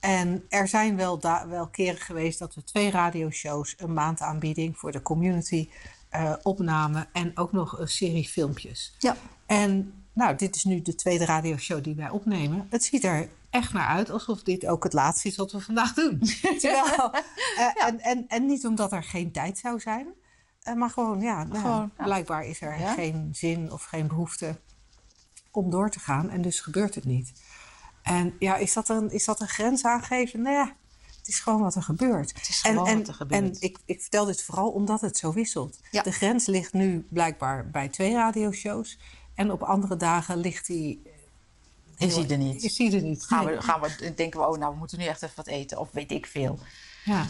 [0.00, 5.02] En er zijn wel, wel keren geweest dat we twee radioshows, een maandaanbieding voor de
[5.02, 5.68] community
[6.08, 8.94] eh, opnamen en ook nog een serie filmpjes.
[8.98, 9.16] Ja.
[9.46, 12.66] En nou, dit is nu de tweede radioshow die wij opnemen.
[12.70, 15.94] Het ziet er echt naar uit alsof dit ook het laatste is wat we vandaag
[15.94, 16.18] doen.
[16.60, 17.10] Terwijl,
[17.56, 20.06] eh, en, en, en niet omdat er geen tijd zou zijn,
[20.62, 22.04] eh, maar gewoon, ja, nou, Gewoon, ja.
[22.04, 22.92] blijkbaar is er Ja.
[22.94, 24.60] geen zin of geen behoefte
[25.50, 27.32] om door te gaan en dus gebeurt het niet.
[28.02, 30.42] En ja, is dat een, is dat een grens aangeven?
[30.42, 30.76] Nee, ja,
[31.18, 32.32] het is gewoon wat er gebeurt.
[32.34, 33.42] Het is gewoon en, wat er gebeurt.
[33.42, 35.80] En ik, ik vertel dit vooral omdat het zo wisselt.
[35.90, 38.98] De grens ligt nu blijkbaar bij twee radioshows.
[39.34, 41.14] En op andere dagen ligt die...
[41.98, 42.76] Is hij er niet?
[42.76, 43.24] Die er niet.
[43.24, 45.78] Gaan we, gaan we, denken we, oh nou, we moeten nu echt even wat eten.
[45.78, 46.58] Of weet ik veel.
[47.04, 47.26] Ja.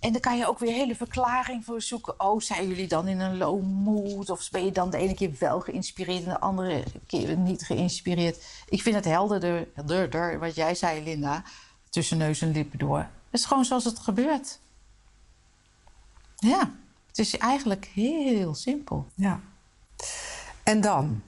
[0.00, 2.20] En dan kan je ook weer hele verklaring voor zoeken.
[2.20, 4.30] Oh, zijn jullie dan in een low mood?
[4.30, 8.44] Of ben je dan de ene keer wel geïnspireerd en de andere keer niet geïnspireerd?
[8.68, 11.44] Ik vind het helderder, helderder wat jij zei, Linda.
[11.90, 12.98] Tussen neus en lippen door.
[12.98, 14.58] Het is gewoon zoals het gebeurt.
[16.36, 16.70] Ja,
[17.06, 19.06] het is eigenlijk heel simpel.
[19.14, 19.40] ja.
[20.62, 21.22] En dan,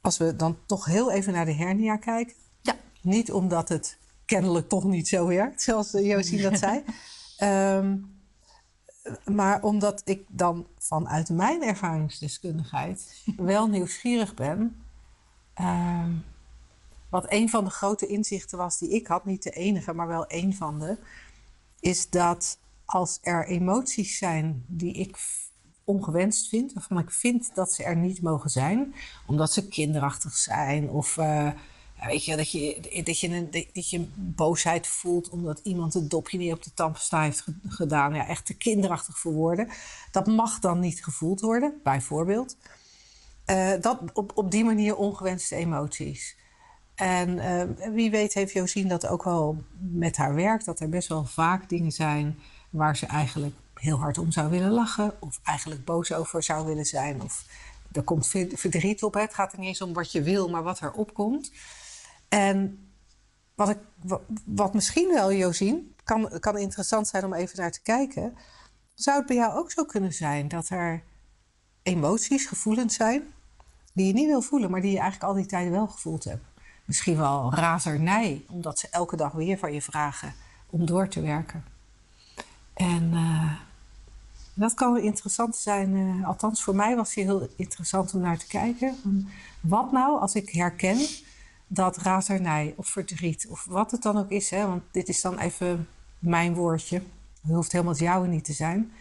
[0.00, 2.34] als we dan toch heel even naar de hernia kijken.
[2.60, 6.84] Ja, Niet omdat het kennelijk toch niet zo werkt, zoals eh, Josien dat zei.
[7.36, 7.96] Ehm,
[9.24, 14.82] maar omdat ik dan vanuit mijn ervaringsdeskundigheid wel nieuwsgierig ben.
[15.54, 16.12] Ehm,
[17.10, 20.24] wat een van de grote inzichten was die ik had, niet de enige, maar wel
[20.28, 20.98] een van de,
[21.80, 25.16] is dat als er emoties zijn die ik
[25.84, 28.94] ongewenst vind, waarvan ik vind dat ze er niet mogen zijn,
[29.26, 31.48] omdat ze kinderachtig zijn of eh,
[32.06, 36.38] weet je, dat, je, dat, je een, dat je boosheid voelt omdat iemand het dopje
[36.38, 39.68] niet op de tandpasta heeft ge- gedaan, ja, echt te kinderachtig voor woorden,
[40.10, 42.56] dat mag dan niet gevoeld worden, bijvoorbeeld.
[43.44, 46.36] Eh, dat op, op die manier ongewenste emoties.
[46.94, 50.64] En eh, wie weet heeft Josien dat ook wel met haar werk.
[50.64, 52.38] Dat er best wel vaak dingen zijn
[52.70, 55.12] waar ze eigenlijk heel hard om zou willen lachen.
[55.20, 57.22] Of eigenlijk boos over zou willen zijn.
[57.22, 57.44] Of
[57.92, 59.14] er komt ver- verdriet op.
[59.14, 59.20] Hè.
[59.20, 61.52] Het gaat er niet eens om wat je wil, maar wat er opkomt.
[62.28, 62.88] En
[63.54, 67.82] wat, ik, wa- wat misschien wel, Josien, kan, kan interessant zijn om even naar te
[67.82, 68.36] kijken.
[68.94, 71.02] Zou het bij jou ook zo kunnen zijn dat er
[71.82, 73.22] emoties, gevoelens zijn
[73.92, 76.44] die je niet wil voelen, maar die je eigenlijk al die tijd wel gevoeld hebt.
[76.84, 80.34] Misschien wel razernij, omdat ze elke dag weer van je vragen
[80.70, 81.64] om door te werken.
[82.74, 83.52] En eh,
[84.60, 85.96] dat kan wel interessant zijn.
[85.96, 88.96] eh, althans, voor mij was die heel interessant om naar te kijken.
[89.60, 90.98] Wat nou als ik herken
[91.66, 95.38] dat razernij of verdriet of wat het dan ook is, hè, want dit is dan
[95.38, 97.02] even mijn woordje.
[97.42, 98.92] Het hoeft helemaal het jouwe niet te zijn.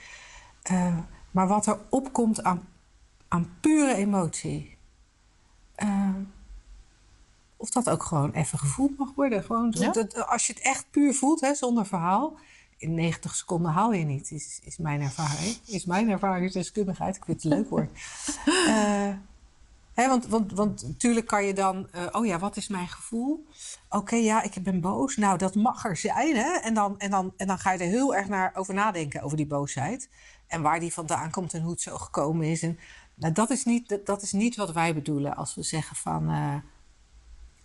[0.62, 0.98] Eh,
[1.32, 2.68] maar wat er opkomt aan,
[3.28, 4.78] aan pure emotie.
[5.76, 6.10] Eh,
[7.58, 9.44] of dat ook gewoon even gevoeld mag worden.
[9.44, 9.92] Gewoon, Ja.
[9.92, 12.38] dat- als je het echt puur voelt, hè, zonder verhaal.
[12.80, 15.58] In 90 seconden haal je niet, is, is mijn ervaring.
[15.66, 17.16] Is mijn ervaringsdeskundigheid.
[17.16, 17.90] Ik vind het een leuk woord.
[18.68, 19.14] Eh,
[19.94, 21.88] hè, want, want, want natuurlijk kan je dan...
[21.92, 23.46] eh, oh ja, wat is mijn gevoel?
[23.90, 25.18] Oké, ja, ik ben boos.
[25.18, 26.36] Nou, dat mag er zijn.
[26.36, 26.58] Hè?
[26.58, 29.38] En, dan, en, dan, en dan ga je er heel erg naar over nadenken, over
[29.38, 30.10] die boosheid.
[30.48, 32.64] En waar die vandaan komt en hoe het zo gekomen is.
[32.64, 32.80] En,
[33.16, 36.30] nou, dat, is niet, dat, dat is niet wat wij bedoelen als we zeggen van...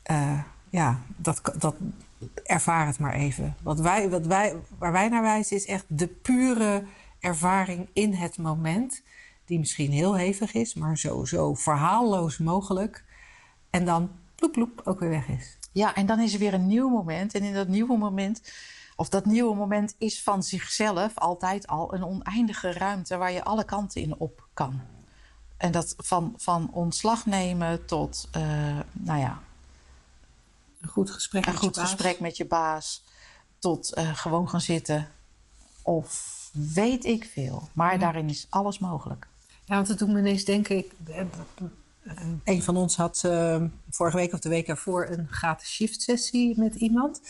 [0.03, 0.41] eh,
[0.75, 1.75] ja, dat, dat,
[2.45, 3.57] ervaar het maar even.
[3.63, 6.85] Wat wij, wat wij, waar wij naar wijzen is echt de pure
[7.21, 9.03] ervaring in het moment.
[9.45, 13.05] Die misschien heel hevig is, maar zo, zo verhaalloos mogelijk.
[13.71, 15.59] En dan ploep ploep ook weer weg is.
[15.73, 17.35] Ja, en dan is er weer een nieuw moment.
[17.35, 18.53] En in dat nieuwe moment,
[18.97, 23.65] of dat nieuwe moment is van zichzelf altijd al een oneindige ruimte waar je alle
[23.65, 24.81] kanten in op kan.
[25.57, 28.43] En dat van, van ontslag nemen tot, eh,
[28.93, 29.43] nou ja,
[30.85, 31.47] Een goed gesprek.
[31.47, 31.91] een met je goed baas.
[31.91, 33.05] gesprek met je baas,
[33.59, 35.09] tot eh, gewoon gaan zitten.
[35.83, 37.69] Of weet ik veel.
[37.73, 39.27] Maar daarin is alles mogelijk.
[39.65, 40.77] Ja, want het doet me ineens denken.
[40.77, 41.25] Ik, eh,
[42.45, 43.21] een van ons had
[43.91, 47.21] vorige week of de week ervoor een gratis shift sessie met iemand.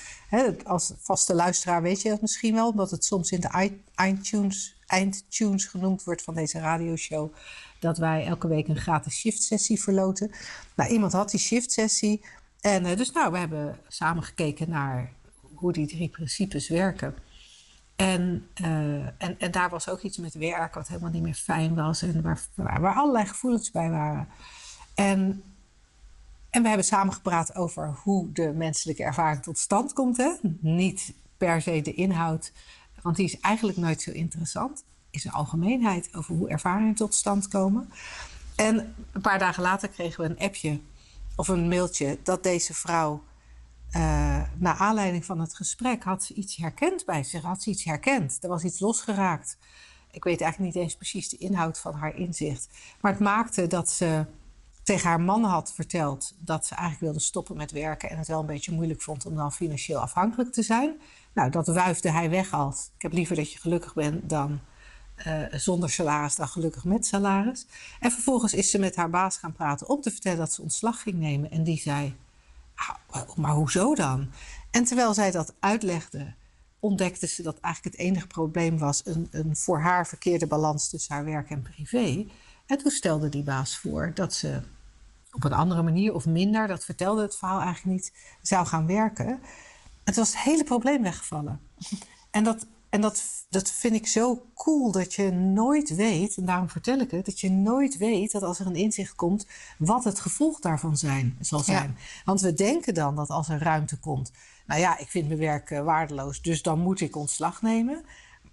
[0.64, 5.64] als vaste luisteraar weet je dat misschien wel, omdat het soms in de iTunes, eindtunes
[5.64, 7.34] genoemd wordt van deze radioshow.
[7.78, 10.30] Dat wij elke week een gratis shift sessie verloten.
[10.74, 12.24] Nou, iemand had die shift sessie.
[12.64, 15.12] En dus nou, we hebben samen gekeken naar
[15.54, 17.14] hoe die drie principes werken.
[17.96, 21.74] En, uh, en, en daar was ook iets met werk wat helemaal niet meer fijn
[21.74, 22.22] was en
[22.54, 24.28] waar allerlei gevoelens bij waren.
[24.94, 25.42] En,
[26.50, 30.16] en we hebben samen gepraat over hoe de menselijke ervaring tot stand komt.
[30.16, 30.32] Hè?
[30.60, 32.52] Niet per se de inhoud,
[33.02, 34.84] want die is eigenlijk nooit zo interessant.
[35.10, 37.90] Is een algemeenheid over hoe ervaringen tot stand komen.
[38.56, 40.80] En een paar dagen later kregen we een appje
[41.36, 43.22] of een mailtje dat deze vrouw
[43.96, 44.00] uh,
[44.58, 47.42] naar aanleiding van het gesprek had ze iets herkend bij zich.
[47.42, 48.38] Had ze iets herkend.
[48.40, 49.58] Er was iets losgeraakt.
[50.10, 52.68] Ik weet eigenlijk niet eens precies de inhoud van haar inzicht.
[53.00, 54.26] Maar het maakte dat ze
[54.82, 58.40] tegen haar man had verteld dat ze eigenlijk wilde stoppen met werken en het wel
[58.40, 61.00] een beetje moeilijk vond om dan financieel afhankelijk te zijn.
[61.34, 64.60] Nou, dat wuifde hij weg als: ik heb liever dat je gelukkig bent dan
[65.26, 67.66] uh, zonder salaris dan gelukkig met salaris.
[68.00, 71.02] En vervolgens is ze met haar baas gaan praten om te vertellen dat ze ontslag
[71.02, 71.50] ging nemen.
[71.50, 72.16] En die zei:
[73.10, 74.30] nou, maar hoezo dan?
[74.70, 76.34] En terwijl zij dat uitlegde,
[76.78, 81.14] ontdekte ze dat eigenlijk het enige probleem was een, een voor haar verkeerde balans tussen
[81.14, 82.26] haar werk en privé.
[82.66, 84.60] En toen stelde die baas voor dat ze
[85.32, 89.40] op een andere manier of minder, dat vertelde het verhaal eigenlijk niet, zou gaan werken.
[90.04, 91.60] Het was het hele probleem weggevallen.
[92.30, 96.68] En dat, en dat, dat vind ik zo cool dat je nooit weet, en daarom
[96.68, 99.46] vertel ik het, dat je nooit weet dat als er een inzicht komt,
[99.78, 101.96] wat het gevolg daarvan zijn, zal zijn.
[102.24, 104.32] Want we denken dan dat als er ruimte komt,
[104.66, 108.04] nou ja, ik vind mijn werk uh, waardeloos, dus dan moet ik ontslag nemen.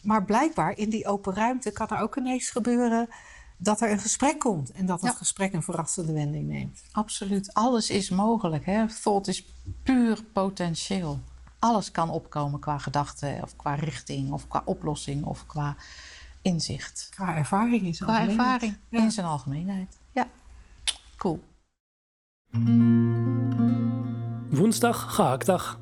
[0.03, 3.09] Maar blijkbaar in die open ruimte kan er ook ineens gebeuren
[3.57, 6.81] dat er een gesprek komt en dat dat gesprek een verrassende wending neemt.
[6.91, 8.65] Absoluut, alles is mogelijk.
[8.65, 8.85] Hè?
[9.01, 11.19] Thought is puur potentieel
[11.61, 15.75] alles kan opkomen qua gedachte of qua richting of qua oplossing of qua
[16.41, 17.07] inzicht.
[17.09, 19.97] Qua ervaring in zijn qua ervaring in zijn algemeenheid.
[20.11, 20.27] Ja,
[21.17, 21.43] cool.
[24.49, 25.79] Woensdag, gehaktdag.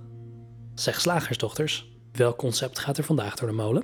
[0.73, 3.83] Zeg slagersdochters, welk concept gaat er vandaag door de molen?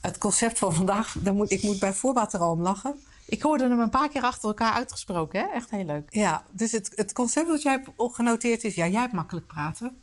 [0.00, 2.94] Het concept van vandaag, daar moet, ik moet bij voorbaat er al om lachen.
[3.26, 5.46] Ik hoorde hem een paar keer achter elkaar uitgesproken, hè?
[5.46, 6.14] echt heel leuk.
[6.14, 10.01] Ja, dus het, het concept dat jij hebt genoteerd is, ja, jij hebt makkelijk praten.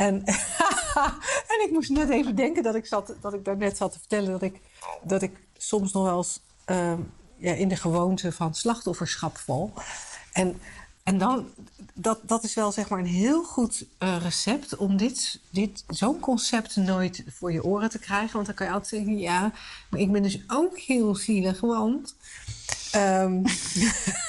[0.00, 0.24] En,
[1.52, 3.98] en ik moest net even denken dat ik, zat, dat ik daar net zat te
[3.98, 4.60] vertellen dat ik,
[5.02, 6.92] dat ik soms nog wel eens uh,
[7.36, 9.72] ja, in de gewoonte van slachtofferschap val.
[10.32, 10.60] En,
[11.02, 11.48] en dan,
[11.94, 16.20] dat, dat is wel zeg maar een heel goed uh, recept om dit, dit, zo'n
[16.20, 18.34] concept nooit voor je oren te krijgen.
[18.34, 19.52] Want dan kan je altijd zeggen, ja,
[19.90, 22.16] maar ik ben dus ook heel zielig, want...
[22.96, 23.44] Um,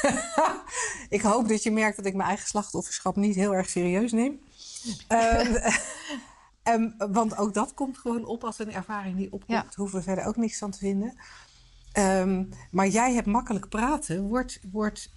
[1.17, 4.39] ik hoop dat je merkt dat ik mijn eigen slachtofferschap niet heel erg serieus neem.
[6.63, 9.51] Um, want ook dat komt gewoon op als een ervaring die opkomt.
[9.51, 9.65] Ja.
[9.75, 11.17] Hoeven we verder ook niks aan te vinden.
[11.97, 14.21] Um, maar jij hebt makkelijk praten.
[14.21, 15.09] Wordt, wordt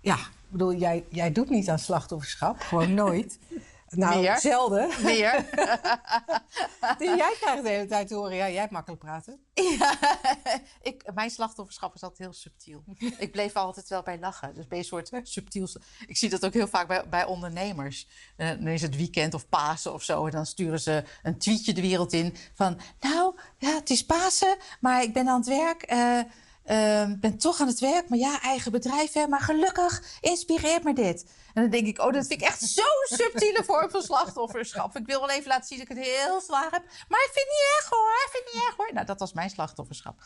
[0.00, 2.60] ja, ik bedoel, jij, jij doet niet aan slachtofferschap.
[2.60, 3.38] Gewoon nooit.
[3.90, 4.38] Nou, Meer.
[4.38, 4.88] zelden.
[5.04, 5.46] Meer.
[6.98, 9.44] dus jij krijgt de hele tijd te horen, ja, jij hebt makkelijk praten.
[9.54, 9.98] Ja,
[10.82, 12.84] ik, mijn slachtofferschap is altijd heel subtiel.
[13.18, 14.54] Ik bleef altijd wel bij lachen.
[14.54, 15.68] Dus bij een soort subtiel...
[16.06, 18.08] Ik zie dat ook heel vaak bij, bij ondernemers.
[18.36, 20.26] Uh, dan is het weekend of Pasen of zo.
[20.26, 22.78] En dan sturen ze een tweetje de wereld in van...
[23.00, 25.92] Nou, ja, het is Pasen, maar ik ben aan het werk...
[25.92, 26.20] Uh,
[26.70, 30.94] uh, ben toch aan het werk, maar ja, eigen bedrijf, hè, maar gelukkig inspireert me
[30.94, 31.24] dit.
[31.54, 34.96] En dan denk ik, oh, dat vind ik echt zo'n subtiele vorm van slachtofferschap.
[34.96, 36.82] Ik wil wel even laten zien dat ik het heel zwaar heb.
[37.08, 38.90] Maar ik vind het niet erg hoor, ik vind het niet erg hoor.
[38.92, 40.22] Nou, dat was mijn slachtofferschap.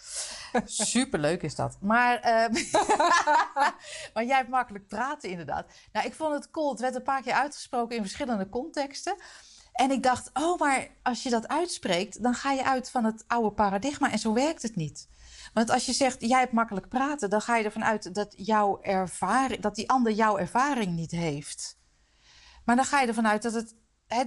[0.65, 1.77] Superleuk is dat.
[1.81, 2.63] Maar, uh,
[4.15, 5.67] maar jij hebt makkelijk praten inderdaad.
[5.93, 6.71] Nou, ik vond het cool.
[6.71, 9.17] Het werd een paar keer uitgesproken in verschillende contexten.
[9.73, 13.25] En ik dacht, oh, maar als je dat uitspreekt, dan ga je uit van het
[13.27, 14.13] oude paradigma.
[14.13, 15.09] En zo werkt het niet.
[15.55, 18.81] Want als je zegt, jij hebt makkelijk praten, dan ga je ervan uit dat, jouw
[18.83, 21.79] ervaring, dat die ander jouw ervaring niet heeft.
[22.65, 23.77] Maar dan ga je ervan uit dat het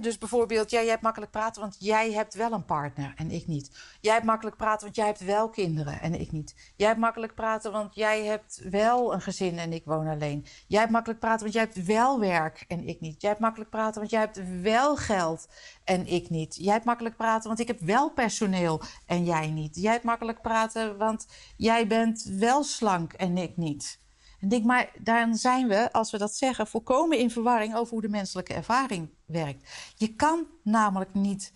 [0.00, 3.70] dus bijvoorbeeld, jij hebt makkelijk praten, want jij hebt wel een partner en ik niet.
[4.00, 6.72] Jij hebt makkelijk praten, want jij hebt wel kinderen en ik niet.
[6.76, 10.46] Jij hebt makkelijk praten, want jij hebt wel een gezin en ik woon alleen.
[10.66, 13.20] Jij hebt makkelijk praten, want jij hebt wel werk en ik niet.
[13.20, 15.48] Jij hebt makkelijk praten, want jij hebt wel geld
[15.84, 16.56] en ik niet.
[16.56, 19.76] Jij hebt makkelijk praten, want ik heb wel personeel en jij niet.
[19.76, 21.26] Jij hebt makkelijk praten, want
[21.56, 24.06] jij bent wel slank en ik niet.
[24.40, 28.00] En denk maar, dan zijn we, als we dat zeggen, volkomen in verwarring over hoe
[28.00, 29.68] de menselijke ervaring werkt.
[29.96, 31.52] Je kan namelijk niet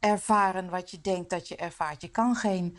[0.00, 2.02] ervaren wat je denkt dat je ervaart.
[2.02, 2.78] Je kan geen,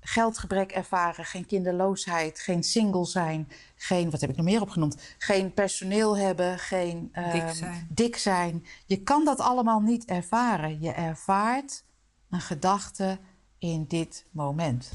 [0.00, 4.96] geldgebrek ervaren, geen kinderloosheid, geen single zijn, geen, wat heb ik nog meer opgenoemd?
[5.18, 7.88] Geen personeel hebben, geen Dik ehm, zijn.
[7.90, 8.66] dik zijn.
[8.86, 10.80] Je kan dat allemaal niet ervaren.
[10.80, 11.84] Je ervaart
[12.30, 13.18] een gedachte
[13.58, 14.92] in dit moment.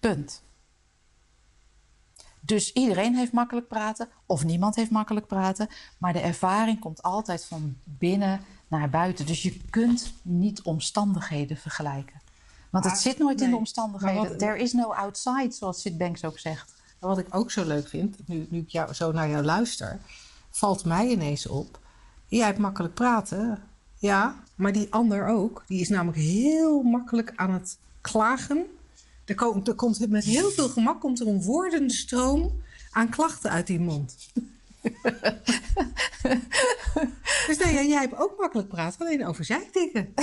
[0.00, 0.42] Punt.
[2.48, 5.68] Dus iedereen heeft makkelijk praten, of niemand heeft makkelijk praten,
[5.98, 9.26] maar de ervaring komt altijd van binnen naar buiten.
[9.26, 12.20] Dus je kunt niet omstandigheden vergelijken.
[12.70, 14.28] Want het Maar- zit nooit in de omstandigheden.
[14.28, 16.72] Wat- There is no outside, zoals Sid Banks ook zegt.
[16.98, 20.00] Wat ik ook zo leuk vind, nu, nu ik jou, zo naar jou luister,
[20.50, 21.78] valt mij ineens op.
[22.26, 23.62] Jij hebt makkelijk praten,
[23.96, 25.64] ja, maar die ander ook.
[25.66, 28.66] Die is namelijk heel makkelijk aan het klagen.
[29.28, 33.50] Er, komt er komt met heel veel gemak komt er een woordende stroom aan klachten
[33.50, 34.16] uit die mond.
[37.46, 40.14] dus nee, jij hebt ook makkelijk praten, alleen over zeikdikken.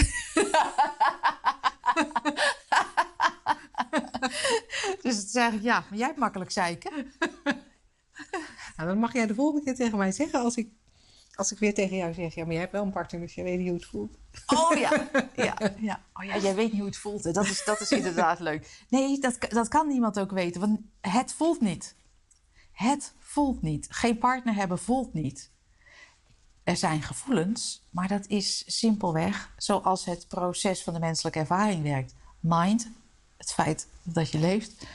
[5.02, 6.92] Dus het zeg ik, ja, maar jij hebt makkelijk zeiken.
[8.76, 10.70] Nou, dan mag jij de volgende keer tegen mij zeggen als ik,
[11.36, 13.44] als ik weer tegen jou zeg: ja, maar jij hebt wel een partner, dus jij
[13.44, 14.18] weet niet hoe het voelt.
[14.46, 16.02] Oh ja, ja, ja.
[16.14, 17.24] Oh ja, jij weet niet hoe het voelt.
[17.24, 17.32] Hè.
[17.32, 18.86] Dat, is, dat is inderdaad leuk.
[18.90, 21.96] Nee, dat, dat kan niemand ook weten, want het voelt niet.
[22.72, 23.88] Het voelt niet.
[23.90, 25.52] Geen partner hebben voelt niet.
[26.64, 32.16] Er zijn gevoelens, maar dat is simpelweg zoals het proces van de menselijke ervaring werkt.
[32.40, 32.88] Mind,
[33.38, 34.86] het feit dat je leeft.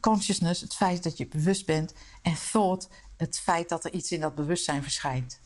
[0.00, 1.94] Consciousness, het feit dat je bewust bent.
[2.22, 5.40] En thought, het feit dat er iets in dat bewustzijn verschijnt.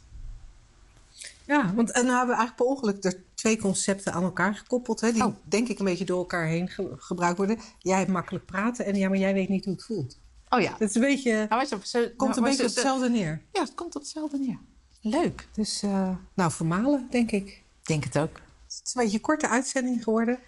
[1.46, 5.00] Ja, want en nou hebben we eigenlijk per ongeluk er twee concepten aan elkaar gekoppeld,
[5.00, 5.34] hè, die Oh.
[5.44, 7.58] denk ik een beetje door elkaar heen ge- gebruikt worden.
[7.78, 10.18] Jij hebt makkelijk praten en ja, maar jij weet niet hoe het voelt.
[10.48, 10.70] Oh ja.
[10.78, 13.42] Dat is een beetje, Nou, zo- zo- komt een beetje op hetzelfde neer.
[13.52, 14.58] Ja, het komt op hetzelfde neer.
[15.00, 15.48] Leuk.
[15.52, 17.62] Dus, eh, nou, vermalen, denk ik.
[17.82, 18.34] Denk het ook.
[18.66, 20.38] Het is een beetje een korte uitzending geworden.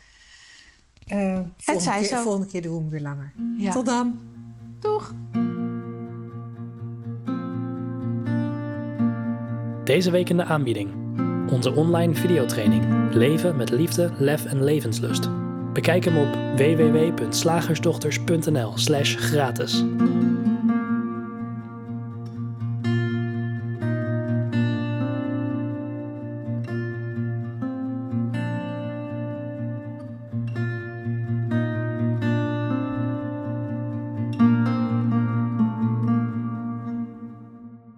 [1.07, 2.23] Eh volgende, zij keer, zo.
[2.23, 3.33] volgende keer doen we hem weer langer.
[3.57, 3.73] Ja.
[3.73, 4.19] Tot dan.
[4.81, 5.13] Doeg.
[9.89, 10.91] Deze week de aanbieding.
[11.51, 15.29] Onze online videotraining Leven met liefde, lef en levenslust.
[15.73, 19.85] Bekijk hem op www.slagersdochters.nl slash gratis.